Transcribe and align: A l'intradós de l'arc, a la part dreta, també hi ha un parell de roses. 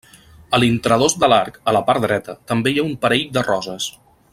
A 0.57 0.59
l'intradós 0.63 1.15
de 1.25 1.29
l'arc, 1.33 1.61
a 1.73 1.75
la 1.77 1.83
part 1.91 2.05
dreta, 2.07 2.37
també 2.53 2.73
hi 2.77 2.81
ha 2.85 2.89
un 2.91 2.99
parell 3.05 3.31
de 3.39 3.49
roses. 3.53 3.93